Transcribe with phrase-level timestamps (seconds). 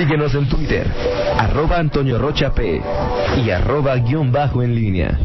[0.00, 0.86] Síguenos en Twitter,
[1.38, 2.80] arroba Antonio Rocha P
[3.44, 5.18] y arroba guion bajo en línea.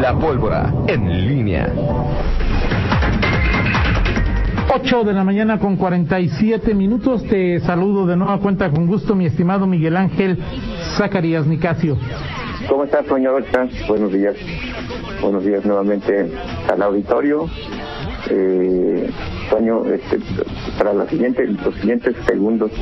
[0.00, 1.70] La pólvora en línea.
[4.74, 7.22] 8 de la mañana con 47 minutos.
[7.26, 10.38] Te saludo de nueva cuenta con gusto, mi estimado Miguel Ángel
[10.96, 11.98] Zacarías Nicasio.
[12.66, 13.44] ¿Cómo estás, señor?
[13.86, 14.36] Buenos días.
[15.20, 16.32] Buenos días nuevamente
[16.72, 17.46] al auditorio.
[18.30, 19.10] Eh,
[19.52, 20.18] Toño, este,
[20.78, 22.72] para la siguiente, los siguientes segundos,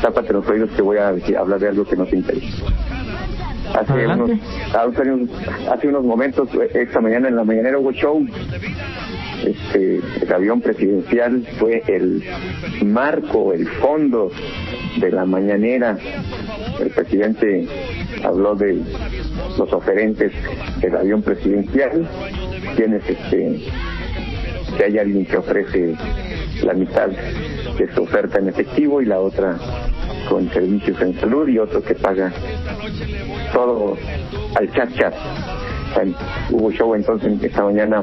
[0.00, 2.64] tápate los oídos que voy a hablar de algo que nos interesa.
[3.74, 4.30] Hace unos,
[5.70, 8.26] hace unos momentos, esta mañana en la mañanera hubo show.
[9.44, 12.24] Este, el avión presidencial fue el
[12.86, 14.30] marco, el fondo
[14.98, 15.98] de la mañanera.
[16.80, 17.68] El presidente
[18.22, 18.80] habló de
[19.58, 20.32] los oferentes
[20.80, 22.08] del avión presidencial,
[22.74, 23.60] quienes este,
[24.76, 25.94] que hay alguien que ofrece
[26.62, 29.56] la mitad de su oferta en efectivo y la otra
[30.28, 32.32] con servicios en salud y otro que paga
[33.52, 33.96] todo
[34.56, 35.14] al chat chat.
[36.50, 38.02] Hubo show entonces esta mañana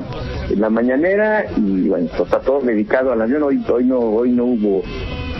[0.50, 3.44] en la mañanera y bueno, pues está todo dedicado al avión.
[3.44, 4.81] Hoy, hoy no, hoy no hubo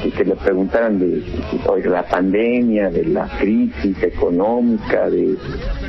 [0.10, 1.22] que le preguntaran de,
[1.86, 5.36] la pandemia, de la crisis económica, de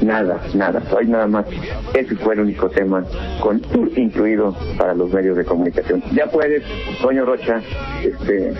[0.03, 0.83] nada, nada.
[0.95, 1.47] Hoy nada más.
[1.95, 3.05] Ese fue el único tema
[3.41, 3.63] con
[3.97, 6.03] incluido para los medios de comunicación.
[6.15, 6.63] Ya puedes,
[7.01, 7.61] Toño Rocha,
[8.03, 8.53] este,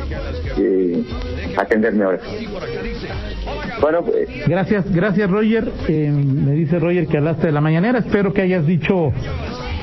[0.59, 1.05] eh,
[1.57, 2.21] atenderme ahora.
[3.81, 5.71] Bueno, pues, gracias, gracias Roger.
[5.89, 7.99] Eh, me dice Roger que hablaste de la mañanera.
[7.99, 9.13] Espero que hayas dicho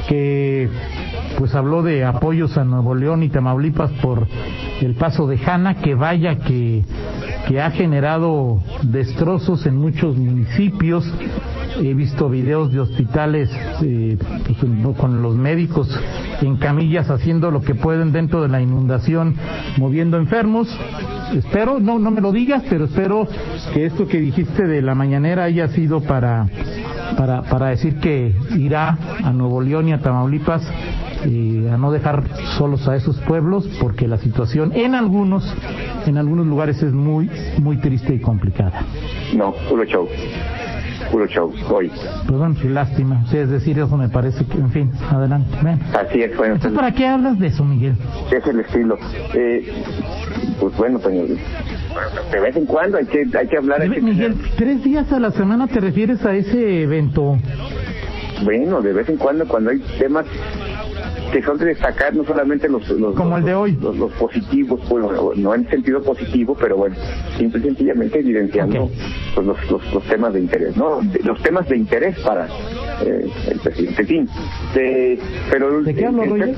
[0.07, 0.69] que
[1.39, 4.27] pues habló de apoyos a Nuevo León y Tamaulipas por
[4.81, 6.83] el paso de Hanna, que vaya que,
[7.47, 11.09] que ha generado destrozos en muchos municipios.
[11.81, 13.49] He visto videos de hospitales
[13.81, 15.89] eh, pues, con los médicos
[16.41, 19.35] en camillas haciendo lo que pueden dentro de la inundación,
[19.77, 20.67] moviendo enfermos.
[21.33, 23.25] Espero, no, no me lo digas, pero espero
[23.73, 26.47] que esto que dijiste de la mañanera haya sido para,
[27.15, 30.69] para, para decir que irá a Nuevo León y a Tamaulipas
[31.23, 32.23] a no dejar
[32.57, 35.43] solos a esos pueblos porque la situación en algunos
[36.05, 37.29] en algunos lugares es muy
[37.61, 38.85] muy triste y complicada.
[39.35, 40.07] No, puro show.
[41.11, 41.91] Puro show, hoy.
[42.27, 43.25] Perdón, qué lástima.
[43.31, 45.49] es decir, eso me parece que, en fin, adelante.
[45.97, 46.55] Así es, bueno.
[46.55, 47.95] Entonces, ¿para qué hablas de eso, Miguel?
[48.31, 48.97] Es el estilo.
[49.33, 49.71] Eh,
[50.59, 51.29] pues bueno, señor.
[52.31, 53.87] De vez en cuando hay que, hay que hablar.
[53.89, 57.37] Miguel, tres días a la semana te refieres a ese evento.
[58.43, 60.25] Bueno, de vez en cuando, cuando hay temas
[61.31, 63.77] que son de destacar no solamente los, los como el de hoy.
[63.81, 66.95] los, positivos bueno no en sentido positivo pero bueno
[67.37, 68.89] simple y sencillamente evidenciando
[69.35, 72.47] pues, los, los, temas de interés no los temas de interés para
[73.05, 74.29] eh, el presidente fin
[74.73, 75.19] de,
[75.49, 76.55] pero ¿De qué hablo, en,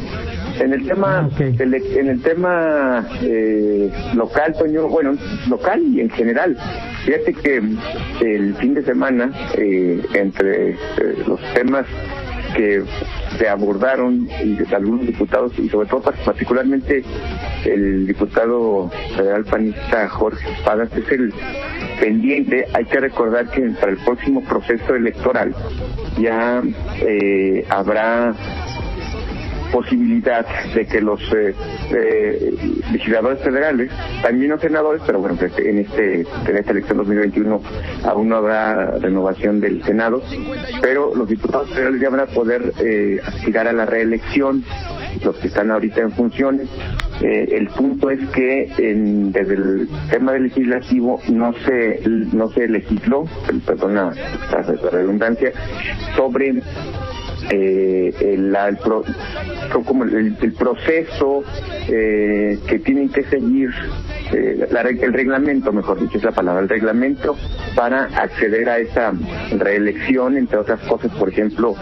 [0.60, 5.14] en el tema ah, en el tema eh, local Toño bueno
[5.50, 6.58] local y en general.
[7.06, 7.62] Fíjate que
[8.22, 10.76] el fin de semana eh, entre
[11.28, 11.86] los temas
[12.56, 12.84] que
[13.38, 17.04] se abordaron y algunos diputados y sobre todo particularmente
[17.66, 21.34] el diputado federal panista Jorge Espadas es el
[22.00, 22.66] pendiente.
[22.74, 25.56] Hay que recordar que para el próximo proceso electoral
[26.20, 26.62] ya
[27.02, 28.34] eh, habrá
[29.72, 31.56] posibilidad de que los eh,
[31.92, 32.54] eh,
[32.92, 37.62] legisladores federales, también los senadores, pero bueno, pues, en este en esta elección 2021
[38.06, 40.22] aún no habrá renovación del Senado,
[40.82, 44.64] pero los diputados federales ya van a poder eh, aspirar a la reelección,
[45.24, 46.68] los que están ahorita en funciones.
[47.22, 53.26] el punto es que desde el tema del legislativo no se no se legisló,
[53.66, 54.14] perdona
[54.52, 55.52] la redundancia,
[56.16, 56.62] sobre
[57.52, 58.56] eh, el,
[59.86, 61.44] como el, proceso
[61.88, 63.70] eh, que tienen que seguir,
[64.32, 64.68] eh,
[65.02, 67.36] el reglamento, mejor dicho, es la palabra, el reglamento
[67.76, 69.14] para acceder a esa
[69.58, 71.76] reelección, entre otras cosas, por ejemplo,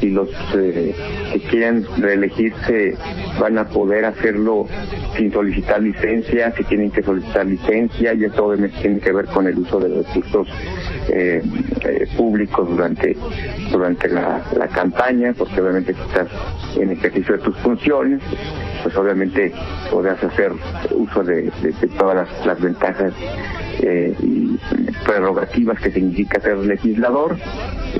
[0.00, 0.94] si los eh,
[1.32, 2.94] que quieren reelegirse
[3.40, 4.66] van a poder hacerlo
[5.16, 9.46] sin solicitar licencia, si tienen que solicitar licencia, y esto obviamente tiene que ver con
[9.46, 10.48] el uso de los recursos
[11.08, 11.42] eh,
[12.16, 13.16] públicos durante,
[13.70, 14.42] durante la,
[14.74, 16.28] campaña, porque obviamente estás
[16.76, 18.20] en ejercicio de tus funciones,
[18.82, 19.52] pues obviamente
[19.90, 20.52] podrás hacer
[20.90, 21.50] uso de,
[21.98, 23.12] todas las, ventajas
[23.80, 24.14] eh,
[25.04, 27.36] prerrogativas que significa ser legislador.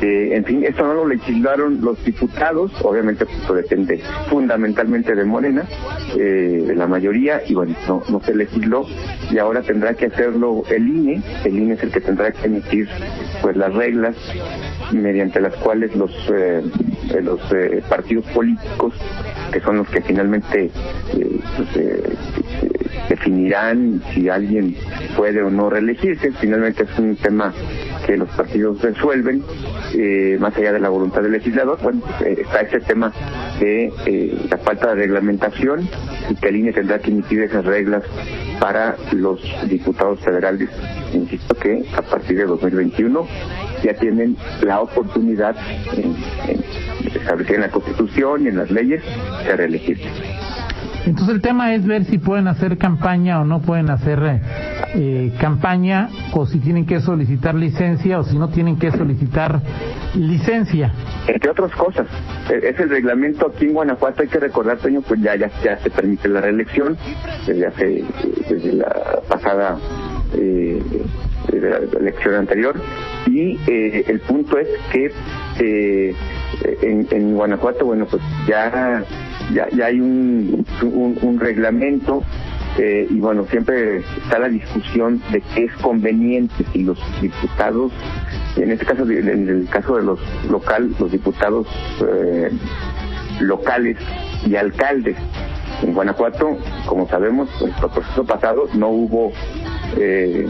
[0.00, 5.64] Eh, en fin, esto no lo legislaron los diputados, obviamente pues, depende fundamentalmente de Morena,
[6.17, 8.87] eh, de la mayoría, y bueno, no, no se legisló,
[9.31, 12.88] y ahora tendrá que hacerlo el INE, el INE es el que tendrá que emitir
[13.43, 14.17] pues las reglas
[14.93, 16.62] mediante las cuales los eh,
[17.23, 18.94] los eh, partidos políticos
[19.52, 20.70] que son los que finalmente
[21.14, 21.69] eh, pues,
[23.08, 24.76] definirán si alguien
[25.17, 26.32] puede o no reelegirse.
[26.32, 27.53] Finalmente es un tema
[28.06, 29.43] que los partidos resuelven
[30.41, 31.79] más allá de la voluntad del legislador.
[31.82, 33.12] Bueno está ese tema
[33.61, 33.93] de
[34.49, 35.88] la falta de reglamentación
[36.31, 38.03] y que el INE tendrá que emitir esas reglas
[38.61, 40.69] para los diputados federales.
[41.12, 43.26] Insisto que a partir de 2021
[43.82, 45.56] ya tienen la oportunidad
[45.97, 46.17] en,
[47.14, 49.02] establecer en la Constitución y en las leyes
[49.47, 50.09] de reelegirse.
[51.06, 54.41] Entonces el tema es ver si pueden hacer campaña o no pueden hacer
[54.94, 59.61] eh, campaña o si tienen que solicitar licencia o si no tienen que solicitar
[60.14, 60.93] licencia.
[61.29, 62.08] Entre otras cosas,
[62.50, 65.79] e, es el reglamento aquí en Guanajuato, hay que recordar, Toño, pues ya, ya, ya
[65.79, 66.97] se permite la reelección
[67.47, 68.05] desde hace,
[68.49, 69.79] desde la pasada
[70.35, 70.82] eh,
[71.51, 72.81] de la elección anterior.
[73.27, 75.13] Y eh, el punto es que
[75.59, 76.15] eh,
[76.83, 79.05] en, Guanajuato bueno pues ya
[79.53, 82.23] ya, ya hay un, un, reglamento
[82.79, 87.93] eh, y bueno siempre está la discusión de qué es conveniente si los diputados
[88.57, 90.21] en este caso en el caso de los
[90.51, 91.67] local los diputados
[92.01, 92.51] eh,
[93.41, 93.97] locales
[94.47, 95.17] y alcaldes.
[95.83, 96.57] En Guanajuato,
[96.87, 99.33] como sabemos, en el proceso pasado no hubo
[99.97, 100.47] eh,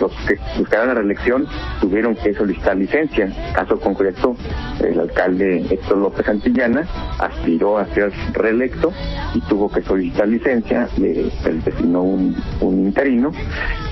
[0.00, 1.46] los que buscaron la reelección
[1.80, 3.32] tuvieron que solicitar licencia.
[3.54, 4.36] Caso concreto,
[4.80, 6.86] el alcalde Héctor López Antillana
[7.18, 8.92] aspiró a ser reelecto
[9.34, 11.30] y tuvo que solicitar licencia, le,
[11.64, 13.32] designó un, un interino,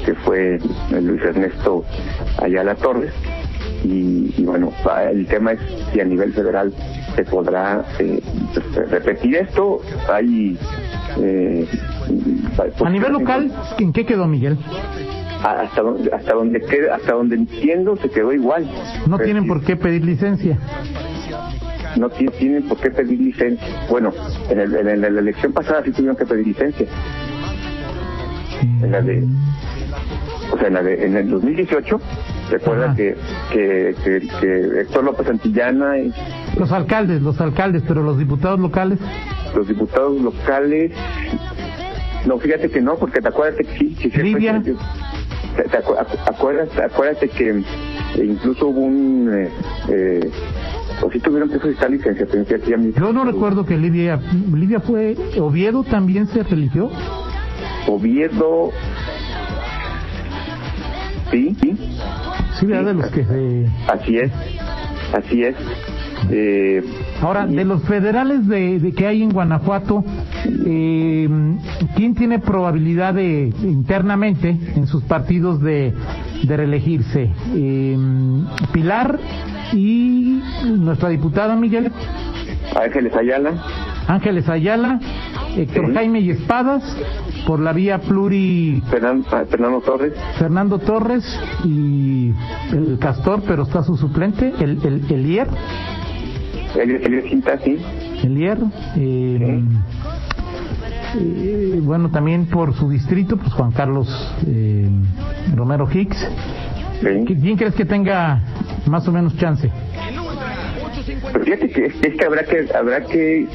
[0.04, 0.58] que fue
[0.90, 1.84] Luis Ernesto
[2.38, 3.12] Ayala Torres,
[3.84, 4.72] y, bueno,
[5.10, 5.60] el tema es
[5.92, 6.72] si a nivel federal
[7.14, 8.20] se podrá eh,
[8.52, 9.80] pues, repetir esto.
[10.12, 10.58] Hay
[11.18, 11.66] eh,
[12.84, 14.58] a nivel local, ¿en qué quedó Miguel?
[15.42, 18.70] Hasta donde, hasta donde hasta donde entiendo se quedó igual.
[19.06, 20.58] No tienen por qué pedir licencia.
[21.96, 23.66] No tienen por qué pedir licencia.
[23.88, 24.12] Bueno,
[24.50, 26.86] en, el, en la elección pasada sí tuvieron que pedir licencia.
[28.82, 29.26] En la de
[30.52, 32.00] o sea, en, la de, en el 2018,
[32.50, 33.16] recuerda que,
[33.52, 33.94] que,
[34.40, 35.98] que, Héctor López Antillana...
[35.98, 36.12] Y,
[36.58, 38.98] los alcaldes, los alcaldes, pero los diputados locales...
[39.54, 40.92] Los diputados locales...
[42.26, 43.96] No, fíjate que no, porque te acuerdas que sí...
[43.98, 44.62] sí Libia.
[44.62, 45.76] te,
[46.26, 47.62] acuerdas, acuérdate que
[48.22, 49.30] incluso hubo un...
[49.32, 49.48] Eh,
[49.88, 50.30] eh,
[51.02, 52.92] o si tuvieron que solicitar licencia, pensé aquí a mí.
[52.94, 54.20] Yo no recuerdo que Libia...
[54.52, 55.16] Libia fue...
[55.38, 56.90] ¿Oviedo también se religió?
[57.86, 58.70] Oviedo
[61.30, 61.78] Sí, sí.
[62.60, 62.84] Sí, ¿verdad?
[62.84, 63.66] De los que se...
[63.88, 64.30] Así es,
[65.16, 65.56] así es.
[66.30, 66.82] Eh,
[67.22, 70.04] Ahora, de los federales de, que hay en Guanajuato,
[70.66, 71.28] eh,
[71.96, 75.94] ¿quién tiene probabilidad de internamente en sus partidos de,
[76.42, 77.30] de reelegirse?
[77.54, 77.96] Eh,
[78.72, 79.18] Pilar
[79.72, 80.40] y
[80.76, 81.90] nuestra diputada Miguel.
[82.80, 83.52] Ángeles Ayala.
[84.06, 85.00] Ángeles Ayala,
[85.56, 86.82] Héctor Jaime y Espadas,
[87.46, 88.82] por la vía pluri...
[88.86, 90.12] Ah, Fernando, Torres.
[90.38, 92.32] Fernando Torres y
[92.72, 95.48] el Castor, pero está su suplente, el, el, Elier.
[96.76, 97.78] El, Cinta, sí.
[98.22, 98.58] Elier.
[98.96, 99.62] Eh,
[101.16, 104.08] eh, bueno, también por su distrito, pues Juan Carlos
[104.46, 104.88] eh,
[105.54, 106.28] Romero Hicks.
[107.00, 108.40] ¿Quién crees que tenga
[108.86, 109.70] más o menos chance?
[111.32, 113.46] Pero fíjate que es, que habrá que habrá que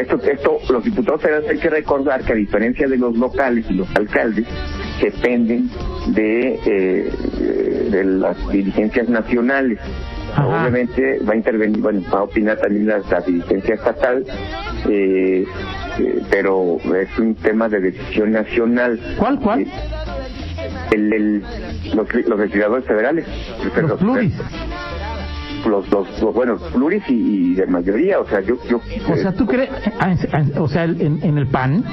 [0.00, 3.88] esto esto los diputados hay que recordar que a diferencia de los locales y los
[3.96, 4.46] alcaldes
[5.00, 5.70] dependen
[6.08, 9.78] de eh, de las dirigencias nacionales.
[10.36, 14.24] Obviamente va a intervenir, bueno, va a opinar también la, dirigencia estatal,
[14.88, 15.44] eh,
[15.98, 19.00] eh, pero es un tema de decisión nacional.
[19.18, 19.66] ¿Cuál, cuál?
[20.92, 21.42] El, el,
[21.94, 23.26] los, los legisladores federales.
[23.82, 24.32] Los pluris
[25.66, 28.56] los, los, los buenos pluris y, de mayoría, o sea, yo...
[28.68, 30.14] yo o sea, ¿tú crees, ah,
[30.58, 31.84] o sea, en, en el PAN?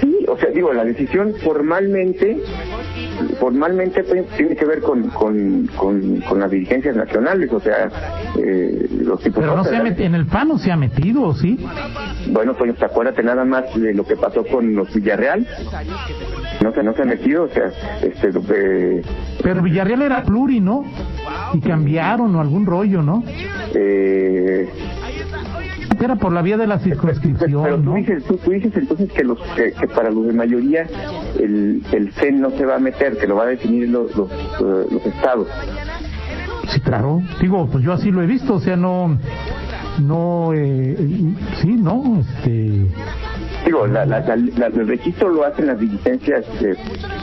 [0.00, 2.42] Sí, o sea, digo, la decisión formalmente
[3.38, 4.02] formalmente
[4.36, 7.90] tiene que ver con, con, con, las dirigencias nacionales, o sea,
[8.36, 11.34] eh, los tipos Pero no se ha metido, en el PAN no se ha metido,
[11.34, 11.58] ¿sí?
[12.30, 15.46] Bueno, pues acuérdate nada más de lo que pasó con los Villarreal.
[16.62, 17.70] No se, no se ha metido, o sea,
[18.02, 18.30] este...
[18.50, 19.02] Eh,
[19.42, 20.84] Pero Villarreal era pluri, ¿no?
[21.54, 23.22] Y cambiaron o algún rollo, ¿no?
[23.74, 24.68] Eh
[25.98, 27.62] que era por la vía de la circunscripción.
[27.62, 30.86] Pero, tú, dices, tú, dices entonces que, los, que, para los de mayoría
[31.38, 34.30] el, el CEN no se va a meter, que lo va a definir los, los,
[34.30, 35.48] eh, los estados.
[36.68, 37.22] Sí, claro.
[37.40, 39.18] Digo, pues yo así lo he visto, o sea, no,
[40.00, 41.17] no, eh, no.
[43.78, 46.74] Digo, la, la, el registro lo hacen las diligencias eh,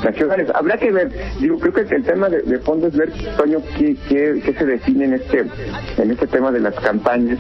[0.05, 0.50] nacionales.
[0.55, 4.55] Habrá que ver, digo, creo que el tema de, fondo es ver, Toño, qué, qué,
[4.57, 5.45] se define en este,
[5.97, 7.39] en este tema de las campañas.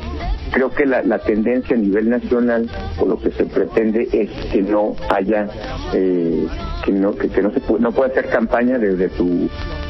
[0.51, 2.69] Creo que la, la tendencia a nivel nacional,
[2.99, 5.47] o lo que se pretende, es que no haya,
[5.93, 6.45] eh,
[6.83, 9.49] que no, que, no se no puede hacer campaña desde tu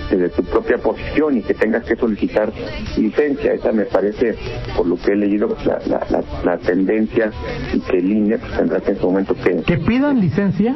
[0.09, 2.51] desde tu propia posición y que tengas que solicitar
[2.97, 3.53] licencia.
[3.53, 4.35] Esa me parece,
[4.75, 7.31] por lo que he leído, la, la, la, tendencia
[7.73, 9.55] y que el INE pues, tendrá que en su momento que...
[9.63, 10.75] ¿Que pidan licencia?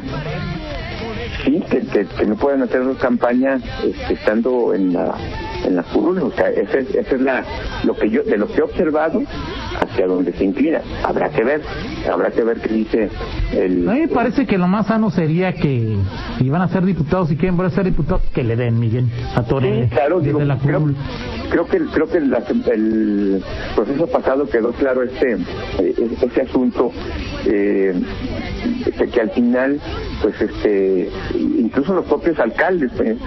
[1.46, 5.16] Sí, que, que, no puedan hacer campaña este, estando en la
[5.66, 7.44] en la curul, o sea, esa es, esa es la,
[7.84, 9.22] lo que yo, de lo que he observado,
[9.80, 10.82] hacia donde se inclina.
[11.04, 11.62] Habrá que ver,
[12.12, 13.10] habrá que ver qué dice
[13.52, 13.88] el...
[13.88, 15.98] A mí me parece que lo más sano sería que
[16.38, 19.08] si van a ser diputados y quieren volver a ser diputados, que le den, Miguel,
[19.36, 19.90] a Torres.
[19.90, 20.86] Sí, claro, digo, la creo,
[21.50, 23.44] creo, que, creo que el
[23.76, 25.38] proceso pasado quedó claro este,
[26.22, 26.92] ese asunto,
[27.46, 27.94] eh,
[29.14, 29.80] que al final,
[30.22, 33.18] pues este, incluso los propios alcaldes, pues,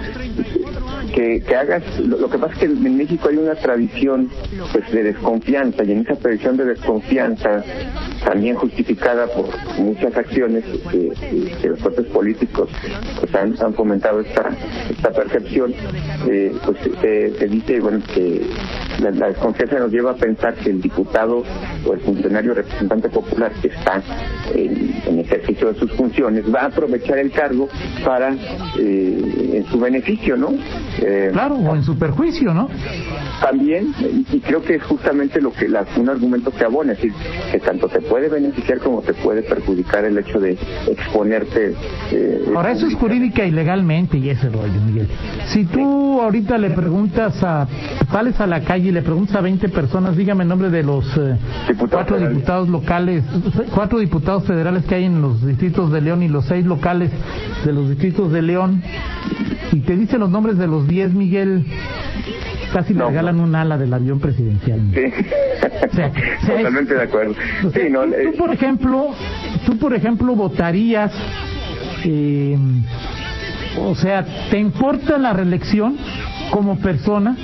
[1.13, 4.29] que, hagas, lo, que pasa es que en México hay una tradición
[4.71, 7.63] pues de desconfianza y en esa tradición de desconfianza
[8.25, 9.45] también justificada por
[9.77, 11.13] muchas acciones que,
[11.67, 12.69] los propios políticos
[13.19, 14.49] pues han, fomentado esta
[14.89, 15.73] esta percepción
[16.27, 18.41] eh, pues se, dice bueno que
[18.99, 21.43] la, desconfianza nos lleva a pensar que el diputado
[21.85, 24.01] o el funcionario representante popular que está
[24.53, 27.67] en, en ejercicio de sus funciones va a aprovechar el cargo
[28.03, 28.33] para
[28.79, 30.53] eh, en su beneficio no
[30.99, 32.69] eh, claro, o en su perjuicio, ¿no?
[33.41, 33.93] También,
[34.31, 37.13] y creo que es justamente lo que la, un argumento que abona, es decir,
[37.51, 40.57] que tanto te puede beneficiar como te puede perjudicar el hecho de
[40.87, 41.73] exponerte.
[42.11, 45.07] Eh, Ahora, eso es jurídica y legalmente, y ese rollo, Miguel.
[45.47, 47.67] Si tú ahorita le preguntas a,
[48.11, 51.05] sales a la calle y le preguntas a 20 personas, dígame el nombre de los
[51.17, 51.37] eh,
[51.89, 53.23] cuatro diputados locales,
[53.73, 57.11] cuatro diputados federales que hay en los distritos de León y los seis locales
[57.65, 58.81] de los distritos de León,
[59.71, 61.65] y te dicen los nombres de los 10, Miguel,
[62.71, 64.79] casi le regalan un ala del avión presidencial.
[64.93, 67.35] Sí, totalmente de acuerdo.
[67.73, 69.09] Sí, no, tú, tú, por ejemplo,
[69.65, 71.11] tú por ejemplo votarías,
[72.03, 72.57] eh,
[73.77, 75.97] o sea, ¿te importa la reelección
[76.51, 77.37] como persona?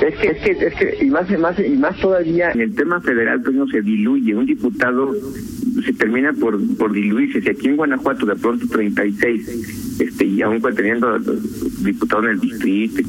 [0.00, 3.00] Es que, es que, es que, y más, más, y más todavía en el tema
[3.00, 4.34] federal, pues no se diluye.
[4.34, 5.14] Un diputado
[5.84, 7.40] se termina por, por diluirse.
[7.40, 11.18] Si aquí en Guanajuato de pronto 36, este, y aún teniendo
[11.86, 13.02] diputados en el distrito,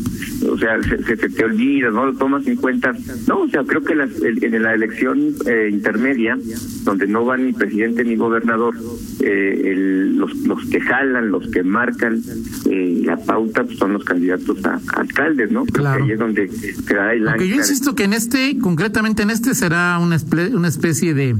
[0.50, 2.94] o sea, se, se, te olvida, no lo tomas en cuenta.
[3.28, 6.38] No, o sea, creo que en la elección eh, intermedia,
[6.84, 8.76] donde no va ni presidente ni gobernador,
[9.20, 9.74] eh,
[10.16, 12.22] los, los que jalan, los que marcan
[12.70, 15.66] eh, la pauta pues, son los candidatos a, alcaldes, ¿no?
[15.66, 16.50] Creo que ahí es donde
[16.88, 20.18] queda el Porque yo insisto que en este, concretamente en este, será una,
[20.54, 21.36] una especie de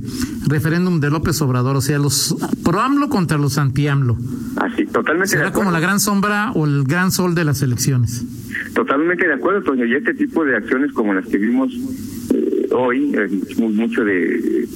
[0.48, 4.18] referéndum de López Obrador, o sea, los pro AMLO contra los anti AMLO.
[4.58, 5.30] Así, totalmente.
[5.30, 8.26] Será como la gran sombra o el gran sol de las elecciones.
[8.74, 11.72] Totalmente de acuerdo, Toño, y este tipo de acciones como las que vimos
[12.34, 13.16] eh, hoy,
[13.58, 14.68] mucho de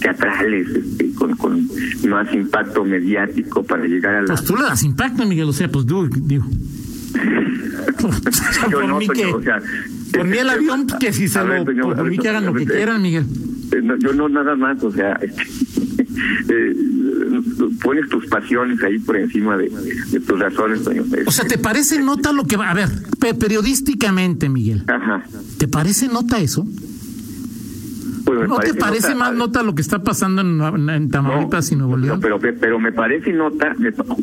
[0.00, 1.68] teatrales, este, con, con
[2.08, 4.26] más impacto mediático para llegar a la...
[4.28, 6.08] Pues tú le das impacto, Miguel, o sea, pues digo...
[8.70, 9.60] Yo por mí que, o sea,
[10.12, 11.64] por mí el avión, que si se lo...
[11.64, 13.24] por mí que hagan lo que quieran, Miguel.
[13.72, 15.18] Eh, yo no nada más, o sea...
[16.48, 16.74] Eh,
[17.82, 19.70] pones tus pasiones ahí por encima de,
[20.26, 20.80] tus razones.
[21.26, 22.70] O sea, ¿te parece nota lo que va?
[22.70, 22.88] A ver,
[23.38, 24.84] periodísticamente, Miguel.
[24.86, 25.24] Ajá.
[25.58, 26.66] ¿Te parece nota eso?
[28.38, 32.20] Pues ¿No te parece más nota lo que está pasando en, Tamaulipas y Nuevo León?
[32.20, 33.74] pero, pero me parece nota,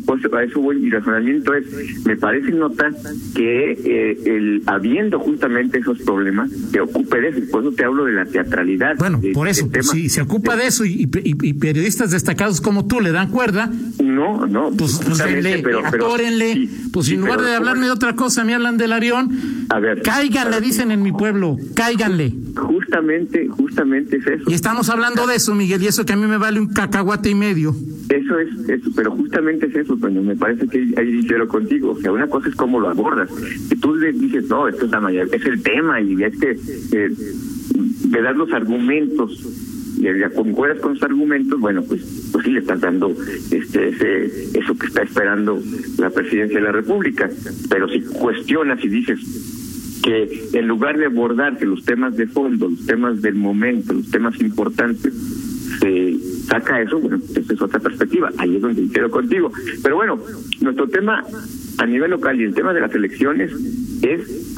[0.06, 1.66] pues, a eso voy, mi razonamiento es,
[2.06, 2.90] me parece nota
[3.34, 8.04] que eh, el, habiendo justamente esos problemas, se ocupe de eso, por eso te hablo
[8.04, 8.96] de la teatralidad.
[8.98, 13.30] Bueno, por eso, si se ocupa de eso y, periodistas destacados como tú le dan
[13.30, 13.70] cuerda,
[14.02, 15.82] no, no, pues, pues le, pero,
[16.92, 20.60] pues en lugar de hablarme de otra cosa, me hablan del avión, a ver, cáiganle,
[20.60, 22.32] dicen en mi pueblo, cáiganle.
[22.54, 24.05] Justamente, justamente
[24.46, 27.30] y estamos hablando de eso, Miguel, y eso que a mí me vale un cacahuate
[27.30, 27.74] y medio.
[28.08, 31.92] Eso es, eso, pero justamente es eso, Toño, me parece que ahí difiero contigo.
[31.92, 33.30] O sea, una cosa es cómo lo abordas.
[33.68, 36.58] Que tú le dices, no, esto es la mayor, es el tema, y es que
[36.92, 37.10] eh,
[38.10, 39.44] le das los argumentos
[39.98, 43.14] y ya concuerdas con los argumentos, bueno, pues, pues sí le estás dando
[43.50, 45.60] este, ese, eso que está esperando
[45.98, 47.30] la presidencia de la República.
[47.70, 49.18] Pero si cuestionas y dices,
[50.06, 54.08] que en lugar de abordar que los temas de fondo, los temas del momento, los
[54.08, 55.12] temas importantes,
[55.80, 59.50] se saca eso, bueno, esa es otra perspectiva, ahí es donde quiero contigo.
[59.82, 60.20] Pero bueno,
[60.60, 61.24] nuestro tema
[61.78, 63.50] a nivel local y el tema de las elecciones
[64.02, 64.54] es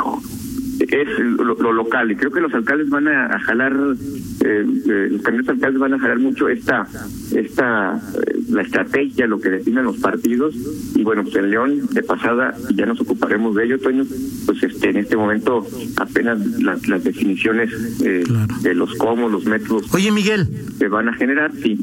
[0.81, 5.55] es lo, local y creo que los alcaldes van a, jalar eh, eh, los candidatos
[5.55, 6.87] alcaldes van a jalar mucho esta
[7.35, 10.55] esta eh, la estrategia lo que definen los partidos
[10.95, 14.05] y bueno pues en León de pasada ya nos ocuparemos de ello Toño
[14.47, 15.67] pues este en este momento
[15.97, 20.47] apenas las, las definiciones de los cómo los métodos oye Miguel.
[20.79, 21.79] se van a generar sí.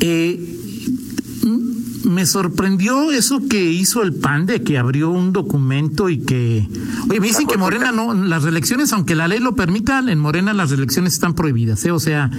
[0.00, 0.61] Eh
[2.12, 6.68] me sorprendió eso que hizo el PAN de que abrió un documento y que...
[7.08, 10.52] Oye, me dicen que Morena no, las reelecciones, aunque la ley lo permita, en Morena
[10.52, 11.90] las reelecciones están prohibidas, ¿eh?
[11.90, 12.30] O sea,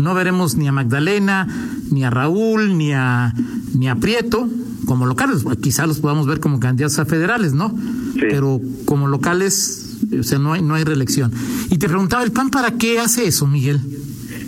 [0.00, 1.48] no veremos ni a Magdalena,
[1.90, 3.34] ni a Raúl, ni a,
[3.74, 4.48] ni a Prieto
[4.84, 5.44] como locales.
[5.62, 7.74] Quizá los podamos ver como candidatos a federales, ¿no?
[8.14, 11.32] Pero como locales, o sea, no hay, no hay reelección.
[11.70, 13.80] Y te preguntaba, ¿el PAN para qué hace eso, Miguel?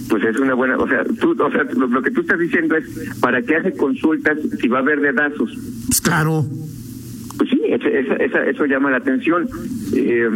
[0.09, 2.85] Pues es una buena, o sea, tú, o sea, lo, que tú estás diciendo es
[3.21, 5.53] para qué hace consultas si va a haber dedazos.
[5.87, 6.45] Pues claro.
[7.37, 9.49] Pues sí, esa, eso llama la atención,
[9.95, 10.29] eh,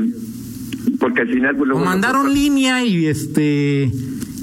[0.98, 3.90] porque al final pues, mandaron línea y este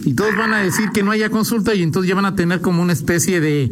[0.05, 2.61] y todos van a decir que no haya consulta y entonces ya van a tener
[2.61, 3.69] como una especie de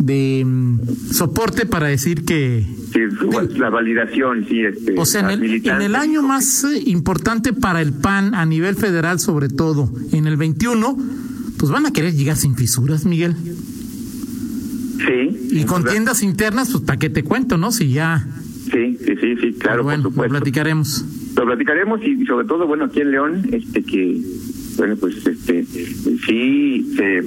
[0.00, 2.64] de mm, soporte para decir que
[3.58, 4.60] la validación, sí.
[4.64, 8.46] Este, o sea, en el, en el, año más eh, importante para el PAN, a
[8.46, 10.98] nivel federal sobre todo, en el 21,
[11.58, 13.36] pues van a querer llegar sin fisuras, Miguel.
[14.98, 15.48] Sí.
[15.50, 17.72] Y con tiendas internas, pues para qué te cuento, ¿no?
[17.72, 18.26] Si ya...
[18.70, 20.34] Sí, sí, sí, sí claro, bueno, por supuesto.
[20.34, 21.04] Lo platicaremos.
[21.36, 24.20] Lo platicaremos y sobre todo, bueno, aquí en León, este que,
[24.76, 27.22] bueno, pues este, sí se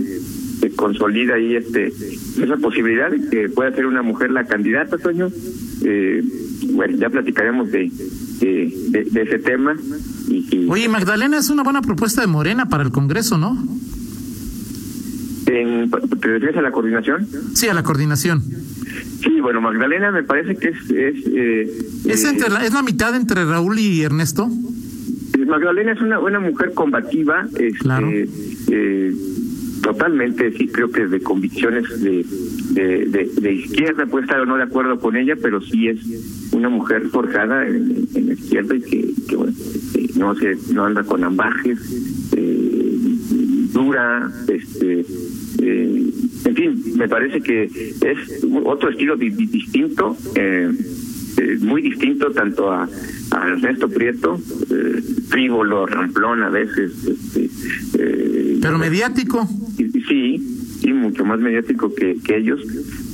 [0.64, 5.30] se consolida ahí este esa posibilidad de que pueda ser una mujer la candidata, Toño.
[5.84, 6.24] Eh,
[6.72, 7.92] bueno, ya platicaremos de,
[8.40, 9.76] de, ese tema.
[10.30, 13.58] Y, Oye, Magdalena es una buena propuesta de Morena para el Congreso, ¿no?
[15.48, 17.28] En, ¿Te refieres a la coordinación?
[17.54, 18.42] Sí, a la coordinación.
[19.22, 20.78] Sí, bueno, Magdalena me parece que es...
[20.90, 24.50] ¿Es, eh, ¿Es, entre la, ¿Es la mitad entre Raúl y Ernesto?
[25.46, 27.46] Magdalena es una buena mujer combativa.
[27.52, 28.10] Este, claro.
[28.10, 29.14] Eh,
[29.84, 32.26] totalmente, sí, creo que de convicciones de,
[32.74, 36.00] de, izquierda, puede estar o no de acuerdo con ella, pero sí es
[36.54, 41.24] una mujer forjada en, la izquierda y que, bueno, este, no se no anda con
[41.24, 41.80] ambajes,
[42.36, 42.98] eh,
[43.74, 45.06] dura, este,
[45.62, 46.14] eh,
[46.46, 50.72] en fin, me parece que es otro estilo distinto, eh,
[51.38, 52.88] eh, muy distinto tanto a,
[53.32, 54.40] a Ernesto Prieto,
[55.28, 56.92] frívolo, ramplón a veces.
[57.06, 57.50] Este,
[58.62, 62.62] Pero mediático sí, y mucho más mediático que, que ellos.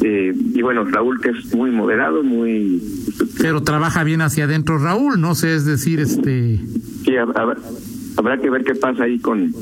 [0.03, 2.81] Eh, y bueno, Raúl que es muy moderado, muy...
[3.39, 6.59] Pero trabaja bien hacia adentro Raúl, no sé, es decir, este...
[7.05, 9.53] Sí, habrá, que ver qué pasa ahí con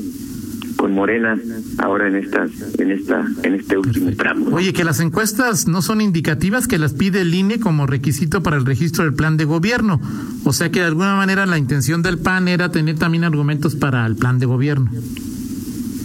[0.76, 1.36] con Morena
[1.78, 4.54] ahora en estas en esta en este último tramo.
[4.54, 8.58] Oye, que las encuestas no son indicativas que las pide el INE como requisito para
[8.58, 10.00] el registro del plan de gobierno.
[10.44, 14.06] O sea que de alguna manera la intención del PAN era tener también argumentos para
[14.06, 14.88] el plan de gobierno.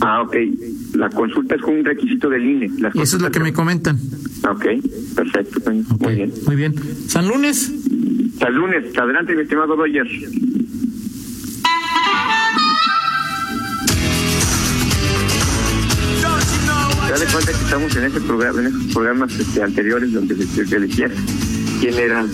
[0.02, 0.38] Ah, ok
[0.94, 2.72] la consulta es un requisito del INE.
[2.96, 4.00] Eso es lo que me comentan.
[4.50, 4.66] Ok,
[5.16, 5.72] perfecto.
[6.00, 6.34] Muy bien.
[6.46, 6.74] Muy bien.
[7.08, 7.72] ¿San Lunes?
[8.40, 8.98] San Lunes.
[8.98, 10.08] Adelante, mi estimado Roger.
[17.10, 21.10] Dale cuenta que estamos en este programa, en estos programas este, anteriores donde se elegía
[21.80, 22.26] quién era,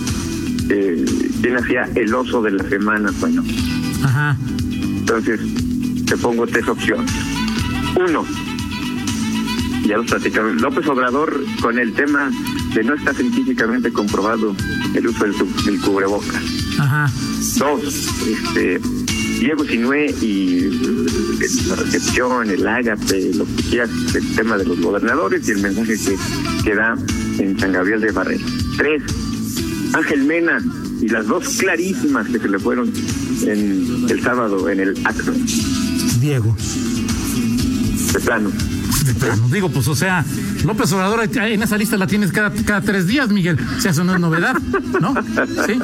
[0.69, 1.06] eh,
[1.41, 3.43] quién hacía el oso de la semana, bueno.
[4.04, 4.38] Ajá.
[4.72, 5.41] Entonces,
[6.06, 7.12] te pongo tres opciones.
[7.95, 8.25] Uno,
[9.86, 10.62] ya los platicaron.
[10.62, 12.32] López Obrador con el tema
[12.73, 14.56] de no está científicamente comprobado
[14.93, 16.43] el uso del, del cubrebocas.
[16.78, 17.12] Ajá.
[17.58, 18.80] Dos, este,
[19.39, 20.69] Diego Sinué y
[21.67, 25.97] la recepción, el ágape, lo que quieras, el tema de los gobernadores y el mensaje
[25.97, 26.17] que,
[26.63, 26.95] que da
[27.38, 28.45] en San Gabriel de Barrera.
[28.78, 29.02] Tres,
[29.93, 30.62] Ángel Mena
[31.02, 32.91] y las dos clarísimas que se le fueron
[33.43, 35.32] en el sábado en el acto.
[36.19, 36.56] Diego.
[39.05, 39.47] De plano.
[39.49, 40.25] Digo, pues, o sea,
[40.65, 43.57] López Obrador en esa lista la tienes cada, cada tres días, Miguel.
[43.77, 44.55] O sea, eso no es novedad,
[44.99, 45.15] ¿no?
[45.65, 45.79] Sí.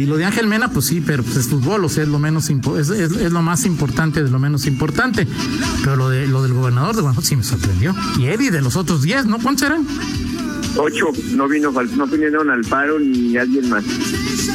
[0.00, 2.18] Y lo de Ángel Mena, pues sí, pero pues es fútbol, o sea, es lo
[2.18, 5.26] menos es, es, lo más importante de lo menos importante.
[5.82, 7.94] Pero lo de lo del gobernador de Guanajuato sí me sorprendió.
[8.18, 9.38] Y Eddie de los otros diez, ¿no?
[9.38, 9.86] ¿Cuántos eran?
[10.76, 13.84] Ocho, no vino, no vinieron al paro ni alguien más.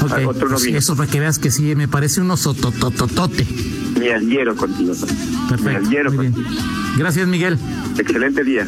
[0.02, 0.78] Okay, Otro no pues vino.
[0.78, 3.48] Eso para que veas que sí, me parece un osotototote.
[4.00, 4.94] Me adhiero contigo.
[5.50, 5.64] Perfecto.
[5.64, 6.50] Me adhiero contigo.
[6.98, 7.58] Gracias, Miguel.
[7.98, 8.66] Excelente día.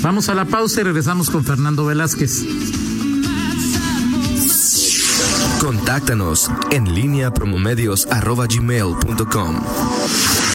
[0.00, 2.44] Vamos a la pausa y regresamos con Fernando Velázquez.
[5.60, 9.60] Con Contáctanos en línea promomedios.com.